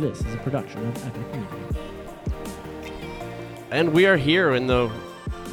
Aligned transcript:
This 0.00 0.20
is 0.20 0.34
a 0.34 0.38
production 0.38 0.88
of 0.88 1.06
Epic 1.06 1.26
Media. 1.26 1.68
And 3.70 3.92
we 3.92 4.06
are 4.06 4.16
here 4.16 4.54
in 4.54 4.66
the 4.66 4.90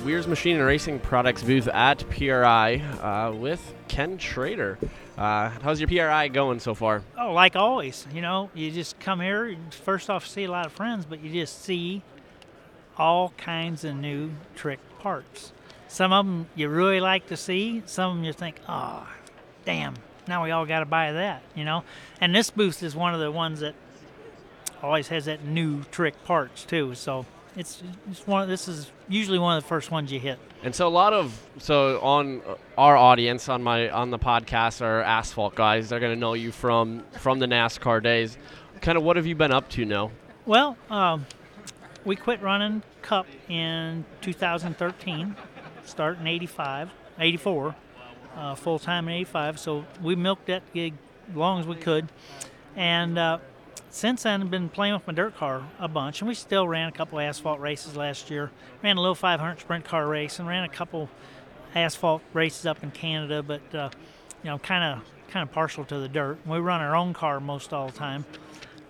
Wehrs 0.06 0.26
Machine 0.26 0.56
and 0.56 0.64
Racing 0.66 1.00
Products 1.00 1.44
booth 1.44 1.68
at 1.68 2.10
PRI 2.10 2.76
uh, 3.02 3.34
with 3.34 3.74
Ken 3.90 4.18
Schrader. 4.18 4.78
Uh, 5.18 5.50
how's 5.50 5.82
your 5.82 5.90
PRI 5.90 6.30
going 6.30 6.62
so 6.62 6.74
far? 6.74 7.04
Oh, 7.20 7.34
like 7.34 7.58
always, 7.58 8.08
you 8.14 8.22
know, 8.22 8.50
you 8.54 8.72
just 8.72 8.98
come 9.02 9.20
here. 9.20 9.54
First 9.72 10.10
off, 10.10 10.26
see 10.26 10.46
a 10.46 10.50
lot 10.50 10.66
of 10.66 10.72
friends, 10.72 11.04
but 11.06 11.22
you 11.22 11.30
just 11.30 11.62
see 11.62 12.02
all 12.98 13.34
kinds 13.36 13.84
of 13.84 13.98
new 13.98 14.32
trick 14.56 14.80
parts. 15.00 15.52
Some 15.90 16.14
of 16.14 16.26
them 16.26 16.48
you 16.56 16.70
really 16.70 17.02
like 17.02 17.28
to 17.28 17.36
see. 17.36 17.84
Some 17.86 18.12
of 18.12 18.16
them 18.16 18.24
you 18.24 18.32
think, 18.32 18.62
oh, 18.70 19.06
damn, 19.66 19.96
now 20.26 20.46
we 20.46 20.52
all 20.52 20.66
got 20.66 20.80
to 20.80 20.86
buy 20.86 21.12
that, 21.12 21.44
you 21.54 21.66
know. 21.66 21.84
And 22.22 22.34
this 22.34 22.50
booth 22.50 22.82
is 22.82 22.96
one 22.96 23.14
of 23.14 23.20
the 23.20 23.30
ones 23.30 23.60
that 23.60 23.76
always 24.82 25.08
has 25.10 25.26
that 25.26 25.46
new 25.46 25.84
trick 25.86 26.24
parts 26.26 26.64
too. 26.64 26.96
So 26.96 27.26
it's, 27.56 27.82
it's 28.10 28.26
one. 28.28 28.48
This 28.48 28.68
is 28.68 28.92
usually 29.08 29.40
one 29.40 29.58
of 29.58 29.64
the 29.64 29.68
first 29.68 29.92
ones 29.92 30.12
you 30.12 30.20
hit. 30.20 30.40
And 30.64 30.74
so 30.74 30.88
a 30.88 30.90
lot 30.90 31.14
of 31.14 31.40
so 31.58 32.00
on 32.02 32.42
our 32.78 32.96
audience 32.96 33.50
on 33.50 33.64
my 33.64 33.90
on 33.90 34.10
the 34.12 34.20
podcast 34.20 34.82
are 34.82 35.02
asphalt 35.02 35.56
guys. 35.56 35.90
They're 35.90 36.00
gonna 36.00 36.16
know 36.16 36.34
you 36.34 36.52
from 36.52 37.04
from 37.20 37.40
the 37.40 37.46
NASCAR 37.46 38.02
days. 38.02 38.38
Kind 38.82 38.98
of 38.98 39.04
what 39.04 39.16
have 39.16 39.26
you 39.26 39.36
been 39.36 39.52
up 39.52 39.70
to 39.70 39.86
now? 39.86 40.12
Well, 40.46 40.78
um, 40.90 41.26
we 42.06 42.16
quit 42.16 42.42
running 42.42 42.84
Cup 43.02 43.28
in 43.50 44.06
2013, 44.22 45.36
starting 45.84 46.28
85, 46.28 46.90
84, 47.20 47.76
uh, 48.36 48.56
full 48.56 48.80
time 48.80 49.08
in 49.08 49.16
85. 49.16 49.60
So 49.60 49.86
we 50.02 50.16
milked 50.16 50.48
that 50.48 50.64
gig 50.74 50.94
as 51.30 51.36
long 51.36 51.60
as 51.60 51.68
we 51.68 51.76
could. 51.76 52.08
And 52.76 53.18
uh, 53.18 53.40
since 53.90 54.24
then, 54.24 54.42
I've 54.42 54.52
been 54.52 54.70
playing 54.70 54.94
with 54.94 55.08
my 55.08 55.14
dirt 55.14 55.36
car 55.36 55.64
a 55.80 55.88
bunch. 55.88 56.22
And 56.22 56.28
we 56.28 56.36
still 56.36 56.68
ran 56.68 56.90
a 56.90 56.92
couple 56.92 57.20
asphalt 57.20 57.60
races 57.60 57.96
last 57.96 58.30
year. 58.30 58.52
Ran 58.84 58.98
a 58.98 59.02
little 59.02 59.16
500 59.16 59.60
sprint 59.60 59.86
car 59.86 60.08
race 60.08 60.40
and 60.40 60.48
ran 60.48 60.64
a 60.64 60.70
couple 60.70 61.10
asphalt 61.76 62.22
races 62.34 62.66
up 62.66 62.84
in 62.84 62.92
Canada. 62.92 63.42
But, 63.42 63.74
uh, 63.74 63.90
you 64.44 64.50
know, 64.50 64.60
kind 64.60 64.84
of 64.84 65.04
kind 65.30 65.44
of 65.48 65.54
partial 65.54 65.84
to 65.86 66.00
the 66.00 66.08
dirt. 66.08 66.38
We 66.46 66.60
run 66.60 66.82
our 66.82 66.96
own 66.96 67.14
car 67.14 67.40
most 67.40 67.74
all 67.74 67.88
the 67.88 67.98
time. 67.98 68.26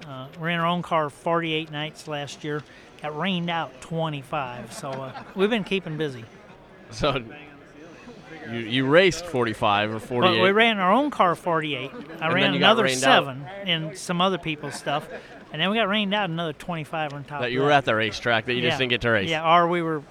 Uh, 0.08 0.28
ran 0.39 0.59
our 0.59 0.66
own 0.66 0.81
car 0.81 1.09
48 1.09 1.72
nights 1.72 2.08
last 2.08 2.44
year. 2.44 2.64
Got 3.02 3.17
rained 3.17 3.50
out 3.50 3.82
25. 3.82 4.73
So 4.73 4.89
uh, 4.89 5.23
we've 5.36 5.50
been 5.50 5.64
keeping 5.64 5.98
busy. 5.98 6.26
So 6.92 7.22
you, 8.52 8.59
you 8.59 8.86
raced 8.88 9.26
45 9.26 9.94
or 9.95 10.00
48. 10.00 10.31
Well, 10.36 10.44
we 10.44 10.52
ran 10.52 10.80
our 10.80 10.92
own 10.92 11.12
car 11.12 11.36
48. 11.36 11.92
I 11.92 12.26
And 12.26 12.34
ran 12.34 12.44
then 12.44 12.54
you 12.54 12.59
got 12.59 12.66
another 12.67 12.84
rained 12.84 13.04
out. 13.04 13.26
seven 13.26 13.45
in 13.66 13.95
some 13.95 14.22
other 14.22 14.38
people's 14.38 14.76
stuff. 14.76 15.08
And 15.54 15.62
then 15.62 15.70
we 15.70 15.78
got 15.78 15.88
rained 15.88 16.14
out 16.14 16.30
another 16.30 16.54
25 16.54 17.14
on 17.14 17.23
top 17.23 17.38
of 17.38 17.42
that 17.44 17.52
you 17.52 17.62
were 17.62 17.72
at 17.72 17.86
the 17.86 17.95
racetrack 17.95 18.45
that 18.45 18.54
you 18.54 18.62
Yeah. 18.62 18.70
just 18.70 18.80
didn't 18.80 18.89
get 18.89 19.02
to 19.02 19.09
race. 19.09 19.30
Yeah, 19.30 19.56
or 19.58 19.67
we 19.67 19.81
were 19.81 20.04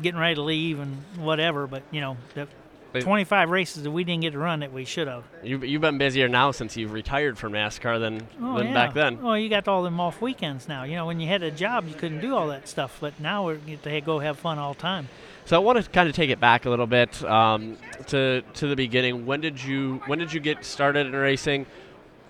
getting 0.00 0.20
ready 0.20 0.36
to 0.36 0.42
leave 0.42 0.78
and 0.80 1.02
whatever. 1.16 1.66
But, 1.66 1.82
you 1.90 2.00
know, 2.00 2.16
the 2.34 2.46
They- 2.92 3.00
25 3.00 3.50
races 3.50 3.82
that 3.82 3.90
we 3.90 4.04
didn't 4.04 4.22
get 4.22 4.34
to 4.34 4.38
run 4.38 4.60
that 4.60 4.72
we 4.72 4.84
should 4.84 5.08
have. 5.08 5.24
You, 5.42 5.58
you've 5.58 5.80
been 5.82 5.98
busier 5.98 6.28
now 6.28 6.52
since 6.52 6.76
you've 6.76 6.92
retired 6.92 7.36
from 7.38 7.52
NASCAR 7.52 7.98
than, 7.98 8.28
Oh, 8.40 8.56
than 8.58 8.68
yeah. 8.68 8.72
back 8.72 8.94
then. 8.94 9.20
Well, 9.20 9.36
you 9.36 9.48
got 9.48 9.66
all 9.66 9.82
them 9.82 9.98
off 9.98 10.20
weekends 10.20 10.68
now. 10.68 10.84
You 10.84 10.94
know, 10.94 11.06
when 11.06 11.18
you 11.18 11.26
had 11.26 11.42
a 11.42 11.50
job, 11.50 11.88
you 11.88 11.94
couldn't 11.94 12.20
do 12.20 12.36
all 12.36 12.46
that 12.48 12.68
stuff. 12.68 12.98
But 13.00 13.18
now 13.18 13.48
we 13.48 13.56
get 13.56 13.82
to 13.82 14.00
go 14.00 14.20
have 14.20 14.38
fun 14.38 14.60
all 14.60 14.74
the 14.74 14.80
time. 14.80 15.08
So 15.46 15.56
I 15.56 15.58
want 15.58 15.82
to 15.82 15.90
kind 15.90 16.08
of 16.08 16.14
take 16.14 16.30
it 16.30 16.40
back 16.40 16.64
a 16.64 16.70
little 16.70 16.86
bit 16.86 17.22
um, 17.24 17.76
to 18.06 18.42
to 18.54 18.66
the 18.66 18.76
beginning. 18.76 19.26
When 19.26 19.40
did 19.40 19.62
you 19.62 20.00
when 20.06 20.18
did 20.18 20.32
you 20.32 20.40
get 20.40 20.64
started 20.64 21.06
in 21.06 21.12
racing? 21.12 21.66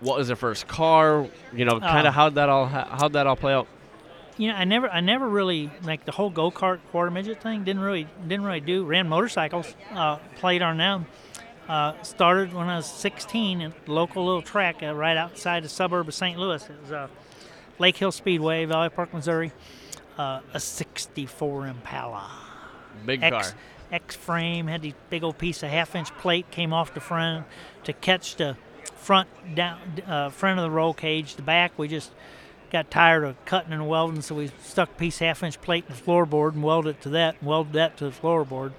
What 0.01 0.19
was 0.19 0.29
the 0.29 0.37
first 0.37 0.67
car? 0.67 1.27
You 1.55 1.65
know, 1.65 1.79
kind 1.81 2.07
Uh, 2.07 2.09
of 2.09 2.15
how'd 2.15 2.35
that 2.35 2.49
all 2.49 2.67
how'd 2.67 3.13
that 3.13 3.27
all 3.27 3.37
play 3.37 3.53
out? 3.55 3.69
you 4.37 4.49
know, 4.49 4.57
I 4.57 4.65
never, 4.65 4.89
I 4.91 4.99
never 4.99 5.29
really 5.29 5.71
like 5.85 6.05
the 6.05 6.11
whole 6.11 6.29
go 6.29 6.51
kart 6.51 6.81
quarter 6.91 7.09
midget 7.09 7.41
thing. 7.41 7.63
Didn't 7.63 7.83
really, 7.83 8.09
didn't 8.27 8.45
really 8.45 8.61
do. 8.61 8.85
Ran 8.85 9.09
motorcycles, 9.09 9.77
uh, 9.93 10.17
played 10.37 10.61
on 10.61 10.77
them. 10.77 11.07
Uh, 11.69 11.93
started 12.03 12.53
when 12.53 12.69
I 12.69 12.77
was 12.77 12.87
16 12.91 13.61
at 13.63 13.87
the 13.87 13.93
local 13.93 14.27
little 14.27 14.43
track 14.43 14.83
uh, 14.83 14.93
right 14.93 15.17
outside 15.17 15.63
the 15.63 15.69
suburb 15.69 16.09
of 16.09 16.15
St. 16.15 16.37
Louis. 16.37 16.63
It 16.69 16.81
was 16.83 16.91
uh, 16.91 17.07
Lake 17.79 17.97
Hill 17.97 18.11
Speedway, 18.11 18.65
Valley 18.65 18.89
Park, 18.91 19.15
Missouri. 19.15 19.53
Uh, 20.19 20.41
a 20.53 20.59
64 20.59 21.69
Impala. 21.69 22.29
Big 23.05 23.21
car. 23.21 23.41
X, 23.41 23.55
X 23.93 24.17
frame 24.17 24.67
had 24.67 24.83
the 24.83 24.95
big 25.11 25.23
old 25.23 25.39
piece 25.39 25.63
of 25.63 25.71
half 25.71 25.95
inch 25.95 26.11
plate 26.19 26.51
came 26.51 26.73
off 26.73 26.95
the 26.95 27.01
front 27.01 27.47
to 27.85 27.93
catch 27.93 28.37
the 28.37 28.57
front 28.97 29.29
down 29.55 29.79
uh, 30.07 30.31
front 30.31 30.59
of 30.59 30.65
the 30.65 30.71
roll 30.71 30.95
cage. 30.95 31.37
The 31.37 31.43
back 31.43 31.79
we 31.79 31.89
just 31.89 32.11
got 32.71 32.91
tired 32.91 33.25
of 33.25 33.43
cutting 33.45 33.73
and 33.73 33.87
welding, 33.87 34.23
so 34.23 34.35
we 34.35 34.51
stuck 34.63 34.91
a 34.91 34.95
piece 34.95 35.21
of 35.21 35.27
half 35.27 35.43
inch 35.43 35.61
plate 35.61 35.85
in 35.89 35.95
the 35.95 36.01
floorboard 36.01 36.55
and 36.55 36.63
welded 36.63 36.97
it 36.97 37.03
to 37.03 37.09
that, 37.11 37.37
and 37.39 37.49
welded 37.49 37.75
that 37.75 37.97
to 37.99 38.07
the 38.07 38.11
floorboard. 38.11 38.73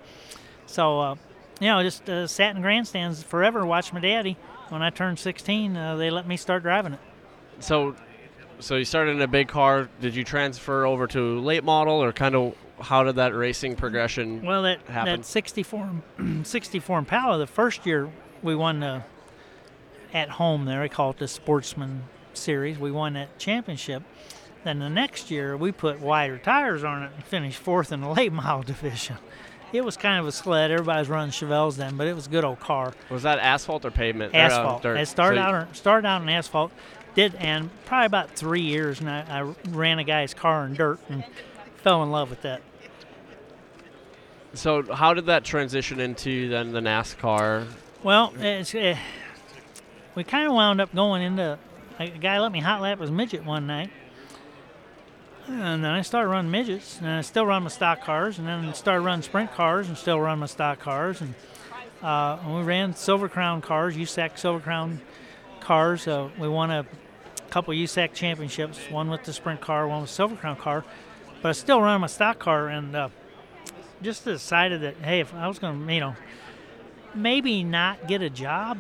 So 0.66 1.00
uh, 1.00 1.16
you 1.60 1.68
know, 1.68 1.82
just 1.82 2.10
uh, 2.10 2.28
sat 2.28 2.56
in 2.56 2.62
grandstands 2.62 3.24
forever, 3.24 3.66
watched 3.66 3.94
my 3.94 4.00
daddy. 4.00 4.38
When 4.70 4.82
I 4.82 4.90
turned 4.90 5.20
16, 5.20 5.78
uh, 5.78 5.96
they 5.96 6.10
let 6.10 6.28
me 6.28 6.38
start 6.38 6.64
driving 6.64 6.94
it. 6.94 7.00
So, 7.60 7.96
so 8.60 8.76
you 8.76 8.86
started 8.86 9.12
in 9.12 9.22
a 9.22 9.28
big 9.28 9.48
car. 9.48 9.90
Did 10.02 10.16
you 10.16 10.24
transfer 10.24 10.86
over 10.86 11.08
to 11.08 11.40
late 11.40 11.64
model, 11.64 12.04
or 12.04 12.12
kind 12.12 12.36
of 12.36 12.56
how 12.82 13.04
did 13.04 13.16
that 13.16 13.34
racing 13.36 13.76
progression? 13.76 14.44
Well, 14.44 14.64
that 14.64 14.82
happen? 14.88 15.22
that 15.22 15.26
64 15.26 15.90
64 16.44 17.00
Impala, 17.00 17.38
the 17.38 17.48
first 17.48 17.86
year 17.86 18.10
we 18.44 18.56
won 18.56 18.80
the 18.80 19.04
at 20.14 20.30
home 20.30 20.66
there, 20.66 20.80
they 20.82 20.90
call 20.90 21.12
it 21.12 21.18
the 21.18 21.28
Sportsman 21.28 22.04
Series. 22.34 22.78
We 22.80 22.92
won 22.92 23.14
that 23.14 23.38
championship. 23.38 24.04
Then 24.64 24.80
the 24.80 24.90
next 24.90 25.30
year 25.30 25.56
we 25.58 25.72
put 25.72 26.00
wider 26.00 26.38
tires 26.38 26.84
on 26.84 27.04
it 27.04 27.12
and 27.16 27.24
finished 27.24 27.58
fourth 27.60 27.92
in 27.92 28.02
the 28.02 28.10
late 28.10 28.32
model 28.34 28.64
division. 28.74 29.18
It 29.74 29.84
was 29.84 29.98
kind 29.98 30.20
of 30.20 30.28
a 30.28 30.32
sled. 30.32 30.72
Everybody 30.72 31.00
was 31.00 31.10
running 31.10 31.32
Chevelles 31.32 31.76
then, 31.76 31.98
but 31.98 32.08
it 32.08 32.14
was 32.16 32.28
a 32.28 32.30
good 32.30 32.46
old 32.46 32.60
car. 32.62 32.94
was 33.10 33.24
that 33.24 33.40
asphalt 33.40 33.84
or 33.84 33.92
pavement? 33.92 34.34
Or, 34.34 34.38
uh, 34.38 34.42
Asphalt. 34.42 34.82
dirt? 34.84 34.98
it 34.98 35.08
started 35.08 35.38
So 35.38 35.42
out 35.42 35.54
on- 35.54 35.74
started 35.74 36.08
out 36.08 36.22
in 36.22 36.30
asphalt. 36.30 36.72
Did 37.14 37.36
and 37.36 37.70
probably 37.86 38.06
about 38.08 38.32
three 38.32 38.62
years, 38.62 39.00
and 39.00 39.10
I, 39.10 39.22
I 39.30 39.54
ran 39.70 40.00
a 40.00 40.04
guy's 40.04 40.34
car 40.34 40.66
in 40.66 40.74
dirt 40.76 41.00
and 41.10 41.24
fell 41.86 42.02
in 42.02 42.10
love 42.10 42.32
with 42.32 42.42
that. 42.42 42.64
So 44.56 44.92
how 44.92 45.14
did 45.14 45.28
that 45.28 45.44
transition 45.44 46.00
into 46.00 46.50
then 46.50 46.72
the 46.72 46.80
NASCAR? 46.80 47.68
Well, 48.02 48.34
it's, 48.40 48.74
uh, 48.74 48.98
we 50.16 50.24
kind 50.24 50.48
of 50.48 50.54
wound 50.54 50.82
up 50.82 50.96
going 50.96 51.22
into 51.22 51.60
a 52.00 52.08
guy 52.10 52.40
let 52.40 52.52
me 52.52 52.60
hot 52.60 52.82
lap 52.82 53.00
his 53.00 53.12
midget 53.12 53.46
one 53.46 53.68
night, 53.68 53.92
and 55.46 55.84
then 55.84 55.92
I 55.92 56.02
started 56.02 56.30
running 56.30 56.50
midgets, 56.50 56.98
and 56.98 57.08
I 57.08 57.22
still 57.22 57.46
run 57.46 57.62
my 57.62 57.70
stock 57.70 58.04
cars, 58.04 58.40
and 58.40 58.48
then 58.48 58.74
started 58.74 59.02
running 59.02 59.22
sprint 59.22 59.54
cars, 59.54 59.88
and 59.88 59.96
still 59.96 60.20
run 60.20 60.40
my 60.40 60.48
stock 60.48 60.80
cars, 60.80 61.22
and, 61.22 61.36
uh, 62.02 62.40
and 62.44 62.56
we 62.56 62.64
ran 62.64 62.96
Silver 62.96 63.30
Crown 63.30 63.62
cars, 63.62 63.96
USAC 63.96 64.40
Silver 64.40 64.60
Crown 64.60 65.02
cars. 65.60 66.08
Uh, 66.08 66.30
we 66.40 66.48
won 66.48 66.72
a 66.72 66.84
couple 67.52 67.76
USAC 67.76 68.14
championships, 68.16 68.80
one 68.90 69.08
with 69.12 69.24
the 69.24 69.34
sprint 69.34 69.62
car, 69.62 69.88
one 69.88 70.02
with 70.02 70.10
Silver 70.10 70.36
Crown 70.36 70.56
car, 70.56 70.84
but 71.46 71.50
I 71.50 71.52
still 71.52 71.80
run 71.80 72.02
my 72.02 72.08
stock 72.08 72.40
car, 72.40 72.70
and 72.70 72.96
uh, 72.96 73.10
just 74.02 74.26
decided 74.26 74.82
that 74.82 74.96
hey, 74.96 75.20
if 75.20 75.32
I 75.32 75.48
was 75.48 75.60
going 75.60 75.86
to, 75.86 75.94
you 75.94 76.00
know 76.00 76.16
maybe 77.14 77.64
not 77.64 78.08
get 78.08 78.24
a 78.24 78.32
job. 78.32 78.80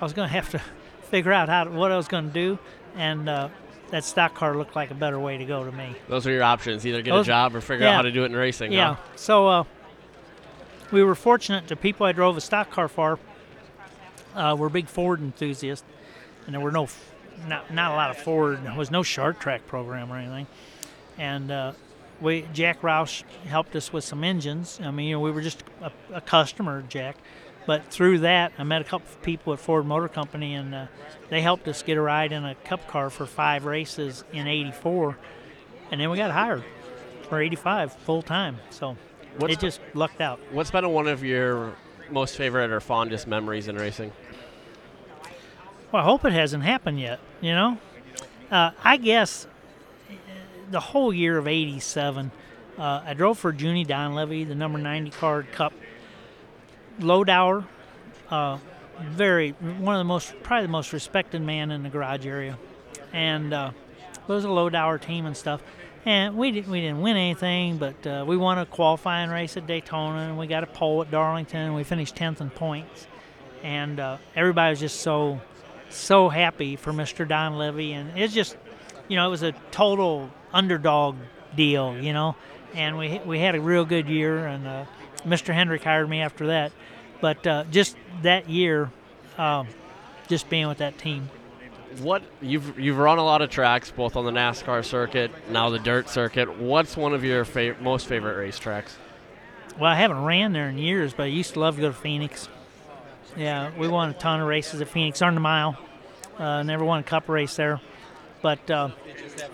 I 0.00 0.04
was 0.04 0.12
going 0.12 0.28
to 0.28 0.34
have 0.34 0.50
to 0.50 0.60
figure 1.02 1.32
out 1.32 1.48
how 1.48 1.62
to, 1.62 1.70
what 1.70 1.92
I 1.92 1.96
was 1.96 2.08
going 2.08 2.26
to 2.26 2.32
do, 2.32 2.58
and 2.96 3.28
uh, 3.28 3.48
that 3.92 4.02
stock 4.02 4.34
car 4.34 4.56
looked 4.56 4.74
like 4.74 4.90
a 4.90 4.94
better 4.94 5.20
way 5.20 5.38
to 5.38 5.44
go 5.44 5.62
to 5.62 5.70
me. 5.70 5.94
Those 6.08 6.26
are 6.26 6.32
your 6.32 6.42
options: 6.42 6.84
either 6.84 7.00
get 7.00 7.12
Those- 7.12 7.26
a 7.26 7.28
job 7.28 7.54
or 7.54 7.60
figure 7.60 7.86
out 7.86 7.94
how 7.94 8.02
to 8.02 8.10
do 8.10 8.24
it 8.24 8.26
in 8.26 8.34
racing. 8.34 8.72
Yeah. 8.72 8.94
huh? 8.94 9.02
So 9.14 9.46
uh, 9.46 9.64
we 10.90 11.04
were 11.04 11.14
fortunate. 11.14 11.68
The 11.68 11.76
people 11.76 12.06
I 12.06 12.10
drove 12.10 12.36
a 12.36 12.40
stock 12.40 12.72
car 12.72 12.88
for 12.88 13.20
uh, 14.34 14.56
were 14.58 14.68
big 14.68 14.88
Ford 14.88 15.20
enthusiasts, 15.20 15.86
and 16.46 16.54
there 16.56 16.60
were 16.60 16.72
no, 16.72 16.88
not 17.46 17.72
not 17.72 17.92
a 17.92 17.94
lot 17.94 18.10
of 18.10 18.16
Ford. 18.16 18.64
There 18.64 18.74
was 18.74 18.90
no 18.90 19.04
Shark 19.04 19.38
Track 19.38 19.68
program 19.68 20.10
or 20.12 20.16
anything, 20.16 20.48
and. 21.16 21.52
Uh, 21.52 21.72
we 22.20 22.46
Jack 22.52 22.82
Roush 22.82 23.22
helped 23.46 23.74
us 23.76 23.92
with 23.92 24.04
some 24.04 24.24
engines. 24.24 24.80
I 24.82 24.90
mean, 24.90 25.08
you 25.08 25.16
know, 25.16 25.20
we 25.20 25.30
were 25.30 25.40
just 25.40 25.62
a, 25.80 25.90
a 26.12 26.20
customer, 26.20 26.82
Jack, 26.88 27.16
but 27.66 27.86
through 27.86 28.20
that, 28.20 28.52
I 28.58 28.64
met 28.64 28.80
a 28.80 28.84
couple 28.84 29.08
of 29.08 29.22
people 29.22 29.52
at 29.52 29.60
Ford 29.60 29.86
Motor 29.86 30.08
Company, 30.08 30.54
and 30.54 30.74
uh, 30.74 30.86
they 31.28 31.40
helped 31.40 31.68
us 31.68 31.82
get 31.82 31.96
a 31.96 32.00
ride 32.00 32.32
in 32.32 32.44
a 32.44 32.54
Cup 32.54 32.86
car 32.88 33.10
for 33.10 33.26
five 33.26 33.64
races 33.64 34.24
in 34.32 34.46
'84, 34.46 35.16
and 35.90 36.00
then 36.00 36.10
we 36.10 36.16
got 36.16 36.30
hired 36.30 36.64
for 37.28 37.40
'85 37.40 37.92
full 37.92 38.22
time. 38.22 38.58
So 38.70 38.96
What's 39.38 39.54
it 39.54 39.60
just 39.60 39.80
lucked 39.94 40.20
out. 40.20 40.40
What's 40.50 40.70
been 40.70 40.88
one 40.88 41.06
of 41.06 41.22
your 41.22 41.74
most 42.10 42.36
favorite 42.36 42.70
or 42.70 42.80
fondest 42.80 43.26
memories 43.26 43.68
in 43.68 43.76
racing? 43.76 44.12
Well, 45.92 46.02
I 46.02 46.04
hope 46.04 46.24
it 46.24 46.32
hasn't 46.32 46.62
happened 46.62 47.00
yet. 47.00 47.20
You 47.40 47.52
know, 47.52 47.78
uh, 48.50 48.72
I 48.82 48.96
guess 48.96 49.46
the 50.70 50.80
whole 50.80 51.12
year 51.12 51.38
of 51.38 51.46
'87, 51.46 52.30
uh, 52.78 53.02
I 53.04 53.14
drove 53.14 53.38
for 53.38 53.52
Junie 53.52 53.84
Donlavey, 53.84 54.46
the 54.46 54.54
number 54.54 54.78
90 54.78 55.10
card 55.10 55.52
Cup. 55.52 55.72
Low 56.98 57.24
uh, 58.30 58.58
very 59.00 59.50
one 59.50 59.94
of 59.94 60.00
the 60.00 60.04
most 60.04 60.34
probably 60.42 60.66
the 60.66 60.72
most 60.72 60.92
respected 60.92 61.42
man 61.42 61.70
in 61.70 61.82
the 61.82 61.88
garage 61.88 62.26
area, 62.26 62.58
and 63.12 63.52
uh, 63.52 63.70
was 64.26 64.44
a 64.44 64.50
low 64.50 64.98
team 64.98 65.26
and 65.26 65.36
stuff. 65.36 65.62
And 66.06 66.36
we 66.36 66.50
didn't 66.50 66.70
we 66.70 66.80
didn't 66.80 67.02
win 67.02 67.16
anything, 67.16 67.76
but 67.76 68.06
uh, 68.06 68.24
we 68.26 68.36
won 68.36 68.58
a 68.58 68.66
qualifying 68.66 69.30
race 69.30 69.56
at 69.56 69.66
Daytona, 69.66 70.28
and 70.28 70.38
we 70.38 70.46
got 70.46 70.64
a 70.64 70.66
pole 70.66 71.02
at 71.02 71.10
Darlington, 71.10 71.60
and 71.60 71.74
we 71.74 71.84
finished 71.84 72.16
10th 72.16 72.40
in 72.40 72.50
points. 72.50 73.06
And 73.62 74.00
uh, 74.00 74.16
everybody 74.34 74.70
was 74.70 74.80
just 74.80 75.00
so 75.00 75.40
so 75.90 76.28
happy 76.28 76.76
for 76.76 76.92
Mr. 76.92 77.28
Donlavey, 77.28 77.92
and 77.92 78.16
it's 78.16 78.32
just 78.32 78.56
you 79.08 79.16
know 79.16 79.26
it 79.26 79.30
was 79.30 79.42
a 79.42 79.52
total 79.70 80.30
underdog 80.52 81.16
deal, 81.54 81.96
you 81.98 82.12
know. 82.12 82.36
And 82.74 82.96
we 82.96 83.20
we 83.24 83.38
had 83.38 83.54
a 83.54 83.60
real 83.60 83.84
good 83.84 84.08
year, 84.08 84.46
and 84.46 84.66
uh, 84.66 84.84
Mr. 85.24 85.52
Hendrick 85.52 85.82
hired 85.82 86.08
me 86.08 86.20
after 86.20 86.48
that. 86.48 86.72
But 87.20 87.46
uh, 87.46 87.64
just 87.70 87.96
that 88.22 88.48
year, 88.48 88.90
um, 89.36 89.66
just 90.28 90.48
being 90.48 90.68
with 90.68 90.78
that 90.78 90.98
team. 90.98 91.28
What 92.00 92.22
you've 92.40 92.78
you've 92.78 92.98
run 92.98 93.18
a 93.18 93.24
lot 93.24 93.42
of 93.42 93.50
tracks, 93.50 93.90
both 93.90 94.14
on 94.16 94.24
the 94.24 94.30
NASCAR 94.30 94.84
circuit, 94.84 95.32
now 95.50 95.70
the 95.70 95.80
dirt 95.80 96.08
circuit. 96.08 96.58
What's 96.58 96.96
one 96.96 97.12
of 97.12 97.24
your 97.24 97.44
fav- 97.44 97.80
most 97.80 98.06
favorite 98.06 98.36
racetracks? 98.36 98.92
Well, 99.78 99.90
I 99.90 99.96
haven't 99.96 100.22
ran 100.24 100.52
there 100.52 100.68
in 100.68 100.78
years, 100.78 101.12
but 101.14 101.24
I 101.24 101.26
used 101.26 101.54
to 101.54 101.60
love 101.60 101.76
to 101.76 101.82
go 101.82 101.88
to 101.88 101.94
Phoenix. 101.94 102.48
Yeah, 103.36 103.70
we 103.76 103.88
won 103.88 104.10
a 104.10 104.12
ton 104.12 104.40
of 104.40 104.46
races 104.46 104.80
at 104.80 104.88
Phoenix, 104.88 105.20
earned 105.22 105.36
a 105.36 105.40
mile. 105.40 105.76
Uh, 106.38 106.62
never 106.62 106.84
won 106.84 107.00
a 107.00 107.02
cup 107.02 107.28
race 107.28 107.56
there, 107.56 107.80
but 108.42 108.70
uh, 108.70 108.90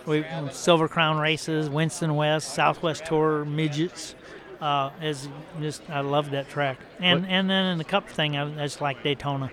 we 0.05 0.25
Silver 0.51 0.87
Crown 0.87 1.17
races, 1.17 1.69
Winston 1.69 2.15
West, 2.15 2.53
Southwest 2.53 3.05
Tour, 3.05 3.45
midgets. 3.45 4.15
Uh, 4.59 4.89
is 5.03 5.29
just 5.61 5.87
I 5.87 5.99
love 5.99 6.31
that 6.31 6.49
track, 6.49 6.79
and 6.99 7.21
What- 7.21 7.29
and 7.29 7.47
then 7.49 7.65
in 7.67 7.77
the 7.77 7.83
cup 7.83 8.09
thing, 8.09 8.35
I, 8.35 8.43
I 8.43 8.63
just 8.63 8.81
like 8.81 9.03
Daytona. 9.03 9.51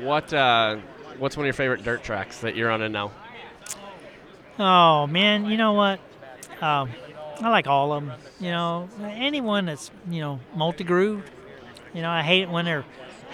What 0.00 0.32
uh, 0.34 0.78
what's 1.18 1.36
one 1.36 1.44
of 1.44 1.46
your 1.46 1.52
favorite 1.54 1.84
dirt 1.84 2.02
tracks 2.02 2.40
that 2.40 2.56
you're 2.56 2.68
on 2.70 2.82
in 2.82 2.90
now? 2.90 3.12
Oh 4.58 5.06
man, 5.06 5.46
you 5.46 5.56
know 5.56 5.72
what? 5.74 6.00
Um, 6.60 6.90
I 7.40 7.48
like 7.50 7.66
all 7.66 7.92
of 7.92 8.04
them. 8.04 8.18
You 8.40 8.50
know, 8.50 8.88
anyone 9.00 9.66
that's 9.66 9.90
you 10.10 10.20
know 10.20 10.40
multi-grooved. 10.54 11.28
You 11.94 12.02
know, 12.02 12.10
I 12.10 12.22
hate 12.22 12.42
it 12.42 12.50
when 12.50 12.64
they're 12.64 12.84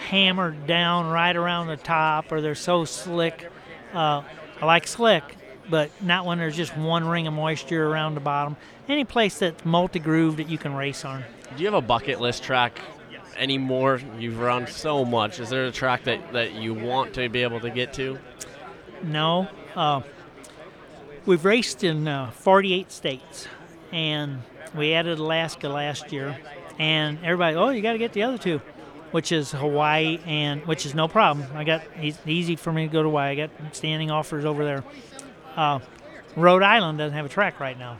hammered 0.09 0.67
down 0.67 1.07
right 1.09 1.35
around 1.35 1.67
the 1.67 1.77
top 1.77 2.31
or 2.31 2.39
they're 2.41 2.55
so 2.55 2.85
slick. 2.85 3.49
Uh, 3.93 4.21
I 4.61 4.65
like 4.65 4.85
slick, 4.87 5.23
but 5.69 5.89
not 6.01 6.25
when 6.25 6.37
there's 6.37 6.55
just 6.55 6.75
one 6.75 7.07
ring 7.07 7.27
of 7.27 7.33
moisture 7.33 7.87
around 7.87 8.15
the 8.15 8.21
bottom. 8.21 8.57
Any 8.87 9.05
place 9.05 9.39
that's 9.39 9.63
multi-grooved 9.65 10.37
that 10.37 10.49
you 10.49 10.57
can 10.57 10.73
race 10.73 11.05
on. 11.05 11.23
Do 11.55 11.63
you 11.63 11.67
have 11.67 11.83
a 11.83 11.85
bucket 11.85 12.19
list 12.19 12.43
track 12.43 12.79
anymore? 13.37 14.01
You've 14.17 14.39
run 14.39 14.67
so 14.67 15.05
much. 15.05 15.39
Is 15.39 15.49
there 15.49 15.65
a 15.65 15.71
track 15.71 16.03
that, 16.05 16.33
that 16.33 16.53
you 16.53 16.73
want 16.73 17.13
to 17.15 17.29
be 17.29 17.43
able 17.43 17.59
to 17.61 17.69
get 17.69 17.93
to? 17.93 18.17
No. 19.03 19.47
Uh, 19.75 20.01
we've 21.25 21.45
raced 21.45 21.83
in 21.83 22.07
uh, 22.07 22.31
48 22.31 22.91
states, 22.91 23.47
and 23.91 24.41
we 24.75 24.93
added 24.93 25.19
Alaska 25.19 25.69
last 25.69 26.11
year. 26.11 26.37
And 26.77 27.19
everybody, 27.23 27.55
oh, 27.55 27.69
you 27.69 27.81
got 27.81 27.93
to 27.93 27.97
get 27.97 28.13
the 28.13 28.23
other 28.23 28.37
two, 28.37 28.61
which 29.11 29.31
is 29.31 29.51
Hawaii 29.51 30.19
and 30.25 30.65
which 30.65 30.85
is 30.85 30.95
no 30.95 31.07
problem. 31.07 31.45
I 31.53 31.63
got 31.63 31.83
it's 31.97 32.17
easy 32.25 32.55
for 32.55 32.71
me 32.71 32.87
to 32.87 32.93
go 32.93 33.03
to 33.03 33.09
Hawaii. 33.09 33.31
I 33.31 33.47
got 33.47 33.75
standing 33.75 34.11
offers 34.11 34.45
over 34.45 34.63
there. 34.63 34.83
Uh, 35.55 35.79
Rhode 36.35 36.63
Island 36.63 36.97
doesn't 36.97 37.15
have 37.15 37.25
a 37.25 37.29
track 37.29 37.59
right 37.59 37.77
now, 37.77 37.97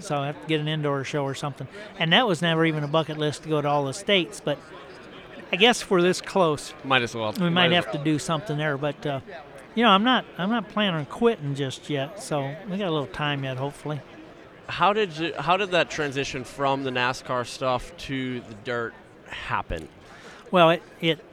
so 0.00 0.18
I 0.18 0.26
have 0.26 0.40
to 0.40 0.46
get 0.46 0.60
an 0.60 0.68
indoor 0.68 1.04
show 1.04 1.24
or 1.24 1.34
something. 1.34 1.68
And 1.98 2.12
that 2.12 2.26
was 2.26 2.42
never 2.42 2.64
even 2.66 2.84
a 2.84 2.88
bucket 2.88 3.18
list 3.18 3.44
to 3.44 3.48
go 3.48 3.60
to 3.62 3.68
all 3.68 3.84
the 3.84 3.94
states, 3.94 4.40
but 4.44 4.58
I 5.52 5.56
guess 5.56 5.88
we're 5.88 6.02
this 6.02 6.20
close 6.20 6.74
Might 6.84 7.02
as 7.02 7.14
well. 7.14 7.32
we 7.40 7.48
might 7.50 7.72
as 7.72 7.84
have 7.84 7.92
to 7.92 7.98
do 7.98 8.18
something 8.18 8.58
there, 8.58 8.76
but 8.76 9.06
uh, 9.06 9.20
you 9.74 9.82
know, 9.84 9.90
I'm 9.90 10.04
not 10.04 10.24
I'm 10.36 10.50
not 10.50 10.68
planning 10.68 10.96
on 10.96 11.06
quitting 11.06 11.54
just 11.54 11.88
yet. 11.88 12.22
So 12.22 12.54
we 12.68 12.76
got 12.78 12.88
a 12.88 12.90
little 12.90 13.06
time 13.06 13.44
yet, 13.44 13.56
hopefully. 13.56 14.00
How 14.68 14.92
did 14.92 15.16
you, 15.16 15.32
how 15.38 15.56
did 15.56 15.70
that 15.70 15.88
transition 15.88 16.44
from 16.44 16.84
the 16.84 16.90
NASCAR 16.90 17.46
stuff 17.46 17.96
to 17.98 18.40
the 18.40 18.54
dirt 18.64 18.92
happen? 19.26 19.88
Well, 20.50 20.70
it 20.70 20.82
it 21.00 21.24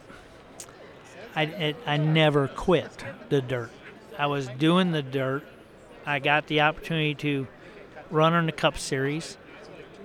I 1.35 1.43
it, 1.43 1.75
I 1.85 1.97
never 1.97 2.47
quit 2.47 3.03
the 3.29 3.41
dirt. 3.41 3.71
I 4.17 4.27
was 4.27 4.47
doing 4.47 4.91
the 4.91 5.01
dirt. 5.01 5.43
I 6.05 6.19
got 6.19 6.47
the 6.47 6.61
opportunity 6.61 7.15
to 7.15 7.47
run 8.11 8.33
in 8.33 8.45
the 8.45 8.51
Cup 8.51 8.77
Series. 8.77 9.37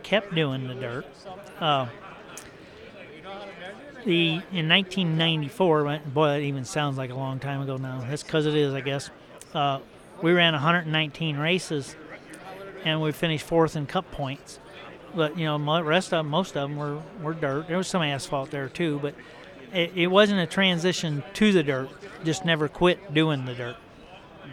Kept 0.02 0.34
doing 0.34 0.66
the 0.66 0.74
dirt. 0.74 1.06
Uh, 1.60 1.86
the 4.04 4.40
in 4.52 4.68
1994, 4.68 6.00
boy, 6.06 6.28
that 6.28 6.40
even 6.40 6.64
sounds 6.64 6.96
like 6.96 7.10
a 7.10 7.14
long 7.14 7.38
time 7.38 7.60
ago 7.60 7.76
now. 7.76 8.02
That's 8.08 8.22
because 8.22 8.46
it 8.46 8.54
is, 8.54 8.72
I 8.72 8.80
guess. 8.80 9.10
Uh, 9.52 9.80
we 10.22 10.32
ran 10.32 10.54
119 10.54 11.36
races, 11.36 11.94
and 12.84 13.02
we 13.02 13.12
finished 13.12 13.44
fourth 13.44 13.76
in 13.76 13.86
Cup 13.86 14.10
points. 14.10 14.58
But 15.14 15.36
you 15.38 15.44
know, 15.44 15.82
rest 15.82 16.14
of 16.14 16.24
most 16.24 16.56
of 16.56 16.70
them 16.70 16.78
were, 16.78 17.02
were 17.22 17.34
dirt. 17.34 17.68
There 17.68 17.76
was 17.76 17.88
some 17.88 18.02
asphalt 18.02 18.50
there 18.50 18.68
too, 18.68 18.98
but 19.02 19.14
it, 19.72 19.92
it 19.94 20.06
wasn't 20.06 20.40
a 20.40 20.46
transition 20.46 21.22
to 21.34 21.52
the 21.52 21.62
dirt. 21.62 21.90
Just 22.24 22.44
never 22.44 22.68
quit 22.68 23.12
doing 23.12 23.44
the 23.44 23.54
dirt. 23.54 23.76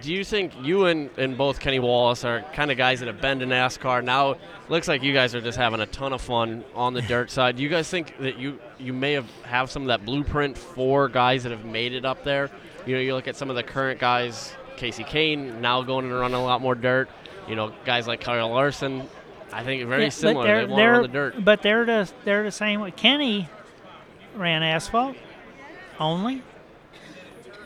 Do 0.02 0.14
you 0.14 0.24
think 0.24 0.54
you 0.62 0.86
and, 0.86 1.10
and 1.18 1.38
both 1.38 1.60
Kenny 1.60 1.80
Wallace 1.80 2.24
are 2.24 2.42
kind 2.54 2.70
of 2.72 2.78
guys 2.78 3.00
that 3.00 3.08
have 3.08 3.20
been 3.20 3.40
to 3.40 3.46
NASCAR? 3.46 4.04
Now, 4.04 4.36
looks 4.70 4.88
like 4.88 5.02
you 5.02 5.12
guys 5.12 5.34
are 5.34 5.42
just 5.42 5.58
having 5.58 5.80
a 5.80 5.88
ton 5.88 6.14
of 6.14 6.22
fun 6.22 6.64
on 6.76 6.94
the 6.94 7.02
dirt 7.02 7.32
side. 7.32 7.56
Do 7.58 7.64
you 7.64 7.70
guys 7.70 7.90
think 7.90 8.16
that 8.20 8.38
you, 8.38 8.60
you 8.78 8.94
may 8.94 9.14
have, 9.14 9.26
have 9.44 9.72
some 9.72 9.82
of 9.82 9.88
that 9.88 10.06
blueprint 10.06 10.56
for 10.58 11.10
guys 11.10 11.44
that 11.44 11.52
have 11.52 11.66
made 11.66 11.94
it 11.94 12.06
up 12.06 12.24
there? 12.24 12.52
You 12.86 12.96
know, 12.96 13.02
you 13.02 13.16
look 13.16 13.28
at 13.28 13.36
some 13.36 13.50
of 13.50 13.56
the 13.56 13.64
current 13.64 14.00
guys, 14.00 14.54
Kasey 14.78 15.06
Kahne, 15.06 15.60
now 15.62 15.82
going 15.82 16.06
and 16.06 16.14
running 16.14 16.36
a 16.36 16.44
lot 16.44 16.62
more 16.62 16.76
dirt. 16.76 17.10
You 17.48 17.56
know, 17.56 17.74
guys 17.84 18.08
like 18.08 18.22
Kyle 18.22 18.50
Larson, 18.50 19.08
I 19.52 19.64
think 19.64 19.88
very 19.88 20.04
Yeah, 20.04 20.10
similar. 20.10 20.46
they're- 20.46 20.68
They 20.68 20.76
they're- 20.76 20.92
run 20.92 21.02
the 21.02 21.08
dirt. 21.08 21.44
But 21.44 21.62
they're 21.64 21.86
the 21.86 22.10
they're 22.24 22.44
the 22.44 22.52
same. 22.52 22.90
Kenny 22.92 23.50
ran 24.36 24.62
asphalt 24.62 25.16
only. 26.00 26.44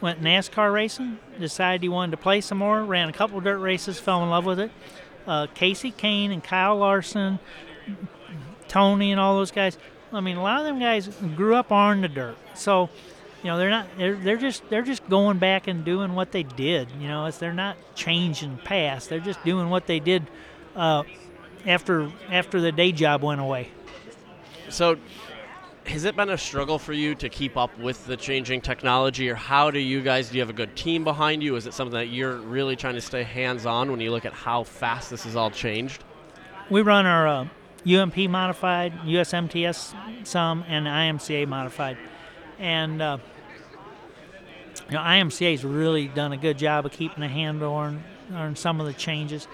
Went 0.02 0.22
NASCAR 0.22 0.74
racing. 0.74 1.20
Decided 1.40 1.84
he 1.84 1.90
wanted 1.90 2.12
to 2.12 2.18
play 2.18 2.42
some 2.42 2.58
more. 2.58 2.84
Ran 2.84 3.08
a 3.08 3.14
couple 3.14 3.40
dirt 3.40 3.60
races. 3.60 4.00
Fell 4.00 4.24
in 4.24 4.30
love 4.30 4.46
with 4.46 4.60
it. 4.60 4.72
Uh, 5.28 5.48
Kasey 5.56 5.94
Kahne 5.94 6.34
and 6.34 6.44
Kyle 6.44 6.76
Larson, 6.76 7.38
Tony 8.68 9.12
and 9.12 9.20
all 9.20 9.36
those 9.36 9.52
guys. 9.52 9.78
I 10.12 10.20
mean, 10.20 10.38
a 10.38 10.42
lot 10.44 10.60
of 10.60 10.66
them 10.66 10.80
guys 10.80 11.08
grew 11.36 11.56
up 11.56 11.72
on 11.72 12.02
the 12.02 12.08
dirt. 12.08 12.36
So, 12.56 12.90
you 13.44 13.50
know, 13.50 13.58
they're 13.58 13.70
not. 13.70 13.88
They're, 13.98 14.16
they're 14.16 14.38
just 14.38 14.68
they're 14.70 14.82
just 14.82 15.08
going 15.10 15.38
back 15.38 15.68
and 15.68 15.86
doing 15.86 16.16
what 16.16 16.32
they 16.32 16.44
did. 16.44 16.90
You 17.00 17.08
know, 17.08 17.26
it's 17.26 17.38
they're 17.38 17.54
not 17.54 17.78
changing 17.96 18.58
past. 18.64 19.10
They're 19.10 19.20
just 19.20 19.44
doing 19.46 19.70
what 19.70 19.86
they 19.86 20.00
did 20.00 20.28
uh, 20.76 21.04
after 21.66 22.12
after 22.30 22.60
the 22.60 22.72
day 22.72 22.92
job 22.92 23.24
went 23.24 23.42
away. 23.42 23.70
So, 24.70 24.98
has 25.86 26.06
it 26.06 26.16
been 26.16 26.30
a 26.30 26.38
struggle 26.38 26.78
for 26.78 26.94
you 26.94 27.16
to 27.16 27.30
keep 27.30 27.58
up 27.58 27.78
with 27.80 28.06
the 28.06 28.16
changing 28.16 28.62
technology, 28.62 29.30
or 29.30 29.36
how 29.36 29.72
do 29.72 29.80
you 29.80 30.02
guys? 30.02 30.30
Do 30.30 30.36
you 30.36 30.42
have 30.42 30.50
a 30.50 30.54
good 30.54 30.76
team 30.76 31.04
behind 31.04 31.42
you? 31.42 31.56
Is 31.56 31.68
it 31.68 31.74
something 31.74 31.98
that 31.98 32.10
you're 32.10 32.38
really 32.38 32.76
trying 32.76 32.96
to 32.96 33.02
stay 33.02 33.24
hands-on 33.24 33.90
when 33.90 34.00
you 34.00 34.12
look 34.12 34.26
at 34.26 34.34
how 34.34 34.64
fast 34.64 35.10
this 35.10 35.24
has 35.24 35.36
all 35.36 35.50
changed? 35.52 36.04
We 36.70 36.82
run 36.82 37.06
our 37.06 37.28
uh, 37.28 37.48
UMP 37.88 38.18
modified, 38.30 38.94
USMTS 39.00 40.28
some, 40.28 40.64
and 40.68 40.86
IMCA 40.86 41.48
modified, 41.48 41.98
and 42.60 43.02
uh, 43.02 43.18
you 44.88 44.94
know 44.94 45.02
IMCA's 45.02 45.66
really 45.66 46.08
done 46.08 46.32
a 46.32 46.38
good 46.38 46.58
job 46.58 46.86
of 46.86 46.92
keeping 46.92 47.24
a 47.24 47.28
handle 47.28 47.74
on 47.74 48.04
on 48.34 48.56
some 48.56 48.80
of 48.80 48.86
the 48.86 48.94
changes. 48.94 49.48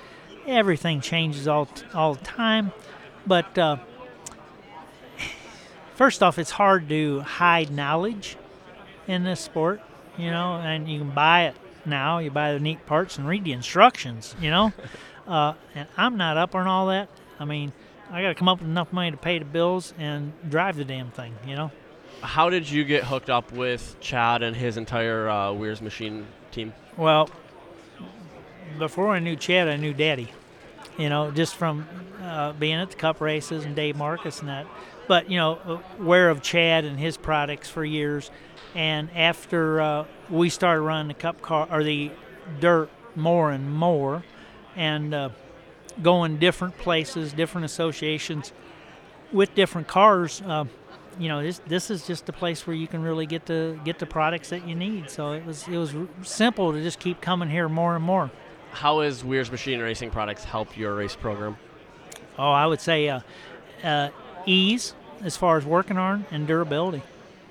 Everything 0.45 1.01
changes 1.01 1.47
all 1.47 1.69
all 1.93 2.15
the 2.15 2.23
time, 2.25 2.73
but 3.25 3.57
uh, 3.57 3.77
first 5.97 6.23
off, 6.23 6.39
it's 6.39 6.51
hard 6.51 6.87
to 6.89 7.21
hide 7.21 7.71
knowledge 7.71 8.37
in 9.07 9.23
this 9.23 9.41
sport, 9.41 9.81
you 10.17 10.29
know, 10.31 10.55
and 10.55 10.87
you 10.87 10.99
can 10.99 11.09
buy 11.09 11.45
it 11.45 11.55
now. 11.85 12.19
You 12.19 12.31
buy 12.31 12.53
the 12.53 12.59
neat 12.59 12.85
parts 12.85 13.17
and 13.17 13.27
read 13.27 13.43
the 13.43 13.51
instructions, 13.51 14.35
you 14.39 14.49
know. 14.49 14.71
Uh, 15.27 15.55
and 15.75 15.89
I'm 15.97 16.15
not 16.15 16.37
up 16.37 16.55
on 16.55 16.67
all 16.67 16.87
that. 16.87 17.09
I 17.37 17.43
mean, 17.43 17.73
I 18.09 18.21
got 18.21 18.29
to 18.29 18.35
come 18.35 18.47
up 18.47 18.61
with 18.61 18.69
enough 18.69 18.93
money 18.93 19.11
to 19.11 19.17
pay 19.17 19.39
the 19.39 19.43
bills 19.43 19.93
and 19.97 20.31
drive 20.49 20.77
the 20.77 20.85
damn 20.85 21.11
thing, 21.11 21.35
you 21.45 21.53
know. 21.53 21.69
How 22.21 22.49
did 22.49 22.69
you 22.69 22.85
get 22.85 23.03
hooked 23.03 23.29
up 23.29 23.51
with 23.51 23.97
Chad 23.99 24.41
and 24.41 24.55
his 24.55 24.77
entire 24.77 25.27
uh, 25.27 25.49
Wehrs 25.49 25.81
Machine 25.81 26.25
team? 26.51 26.71
Well, 26.95 27.29
before 28.79 29.09
I 29.09 29.19
knew 29.19 29.35
Chad, 29.35 29.67
I 29.67 29.75
knew 29.75 29.93
Daddy. 29.93 30.31
You 30.97 31.09
know, 31.09 31.29
just 31.31 31.55
from 31.55 31.85
uh, 32.23 32.53
being 32.53 32.75
at 32.75 32.91
the 32.91 32.95
Cup 32.95 33.19
races 33.19 33.65
and 33.65 33.75
Dave 33.75 33.97
Marcis 33.97 34.39
and 34.39 34.47
that. 34.47 34.65
But 35.07 35.29
you 35.29 35.37
know, 35.37 35.81
aware 35.99 36.29
of 36.29 36.41
Chad 36.41 36.85
and 36.85 36.99
his 36.99 37.17
products 37.17 37.69
for 37.69 37.85
years. 37.85 38.29
And 38.75 39.09
after 39.15 39.81
uh, 39.81 40.05
we 40.29 40.49
started 40.49 40.81
running 40.81 41.07
the 41.07 41.13
Cup 41.13 41.41
car 41.41 41.67
or 41.71 41.83
the 41.83 42.11
dirt 42.59 42.89
more 43.15 43.51
and 43.51 43.73
more, 43.73 44.23
and 44.75 45.13
uh, 45.13 45.29
going 46.03 46.37
different 46.37 46.77
places, 46.77 47.33
different 47.33 47.65
associations 47.65 48.51
with 49.31 49.55
different 49.55 49.87
cars. 49.87 50.41
Uh, 50.45 50.65
you 51.19 51.29
know, 51.29 51.41
this 51.41 51.59
this 51.65 51.89
is 51.89 52.05
just 52.05 52.29
a 52.29 52.33
place 52.33 52.67
where 52.67 52.75
you 52.75 52.87
can 52.87 53.01
really 53.01 53.25
get 53.25 53.45
the 53.47 53.79
get 53.83 53.97
the 53.97 54.05
products 54.05 54.49
that 54.49 54.67
you 54.67 54.75
need. 54.75 55.09
So 55.09 55.31
it 55.31 55.45
was 55.45 55.67
it 55.67 55.77
was 55.77 55.95
simple 56.21 56.73
to 56.73 56.83
just 56.83 56.99
keep 56.99 57.21
coming 57.21 57.49
here 57.49 57.67
more 57.67 57.95
and 57.95 58.03
more. 58.03 58.29
how 58.71 58.99
has 59.01 59.23
Wehrs 59.23 59.49
Machine 59.49 59.79
Racing 59.79 60.11
Products 60.11 60.43
helped 60.43 60.77
your 60.77 60.93
race 60.93 61.15
program? 61.15 61.57
Oh, 62.37 62.51
I 62.51 62.67
would 62.67 62.79
say 62.81 63.09
uh, 63.09 63.21
uh, 63.83 64.09
ease 64.47 64.95
as 65.23 65.37
far 65.37 65.57
as 65.57 65.65
working 65.65 65.97
on 65.97 66.25
and 66.31 66.47
durability. 66.47 67.03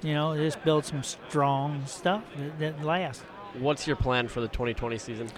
You 0.02 0.14
know, 0.14 0.36
just 0.36 0.62
build 0.64 0.84
some 0.84 1.02
strong 1.02 1.84
stuff 1.86 2.24
that, 2.36 2.58
that 2.58 2.84
lasts. 2.84 3.22
What's 3.58 3.86
your 3.86 3.96
plan 3.96 4.28
for 4.28 4.40
the 4.40 4.48
2020 4.48 4.98
season? 4.98 5.30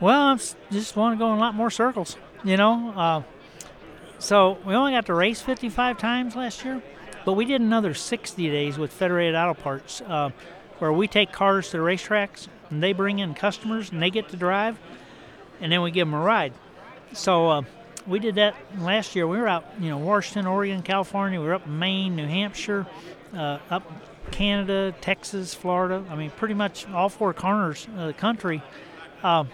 Well, 0.00 0.20
I 0.20 0.36
just 0.70 0.96
want 0.96 1.18
to 1.18 1.18
go 1.18 1.32
in 1.32 1.38
a 1.38 1.40
lot 1.40 1.54
more 1.54 1.70
circles. 1.70 2.16
You 2.44 2.56
know, 2.56 2.90
uh, 2.96 3.22
so 4.18 4.58
we 4.66 4.74
only 4.74 4.92
got 4.92 5.06
to 5.06 5.14
race 5.14 5.40
55 5.40 5.98
times 5.98 6.36
last 6.36 6.64
year, 6.64 6.82
but 7.24 7.34
we 7.34 7.44
did 7.44 7.60
another 7.60 7.94
60 7.94 8.48
days 8.48 8.78
with 8.78 8.92
Federated 8.92 9.34
Auto 9.34 9.54
Parts, 9.54 10.00
uh, 10.02 10.30
where 10.78 10.92
we 10.92 11.06
take 11.06 11.32
cars 11.32 11.70
to 11.70 11.78
the 11.78 11.82
racetracks 11.82 12.48
and 12.70 12.82
they 12.82 12.92
bring 12.92 13.18
in 13.18 13.34
customers 13.34 13.90
and 13.90 14.02
they 14.02 14.10
get 14.10 14.28
to 14.28 14.36
drive, 14.36 14.78
and 15.60 15.70
then 15.72 15.82
we 15.82 15.90
give 15.90 16.06
them 16.06 16.14
a 16.14 16.20
ride. 16.20 16.52
So 17.12 17.48
uh, 17.48 17.62
we 18.06 18.18
did 18.18 18.36
that 18.36 18.54
last 18.78 19.14
year. 19.14 19.26
We 19.26 19.38
were 19.38 19.48
out, 19.48 19.64
you 19.80 19.88
know, 19.90 19.98
Washington, 19.98 20.46
Oregon, 20.46 20.82
California. 20.82 21.40
We 21.40 21.46
were 21.46 21.54
up 21.54 21.66
in 21.66 21.78
Maine, 21.78 22.16
New 22.16 22.26
Hampshire, 22.26 22.86
uh, 23.34 23.58
up 23.70 23.82
Canada, 24.30 24.94
Texas, 25.00 25.54
Florida. 25.54 26.04
I 26.10 26.14
mean, 26.16 26.30
pretty 26.30 26.54
much 26.54 26.88
all 26.90 27.08
four 27.08 27.32
corners 27.34 27.86
of 27.96 28.06
the 28.06 28.12
country. 28.12 28.62
Uh, 29.22 29.44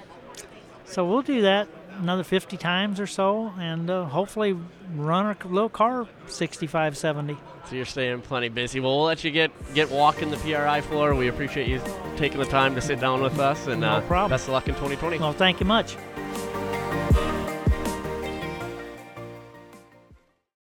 so 0.84 1.04
we'll 1.04 1.22
do 1.22 1.42
that 1.42 1.68
another 1.98 2.22
50 2.24 2.56
times 2.58 3.00
or 3.00 3.06
so, 3.06 3.52
and 3.58 3.88
uh, 3.90 4.04
hopefully 4.04 4.56
run 4.94 5.26
a 5.26 5.48
little 5.48 5.68
car 5.70 6.06
65, 6.26 6.96
70. 6.96 7.36
So 7.68 7.74
you're 7.74 7.84
staying 7.84 8.20
plenty 8.20 8.48
busy. 8.48 8.78
Well, 8.80 8.96
we'll 8.96 9.06
let 9.06 9.24
you 9.24 9.30
get 9.32 9.50
get 9.74 9.90
walking 9.90 10.30
the 10.30 10.36
PRI 10.36 10.82
floor. 10.82 11.14
We 11.14 11.28
appreciate 11.28 11.66
you 11.68 11.80
taking 12.16 12.38
the 12.38 12.44
time 12.44 12.74
to 12.76 12.80
sit 12.80 13.00
down 13.00 13.22
with 13.22 13.40
us, 13.40 13.66
and 13.66 13.80
No 13.80 13.88
uh, 13.88 14.00
problem. 14.02 14.30
best 14.30 14.46
of 14.46 14.52
luck 14.52 14.68
in 14.68 14.74
2020. 14.74 15.18
Well, 15.18 15.32
thank 15.32 15.58
you 15.58 15.66
much. 15.66 15.96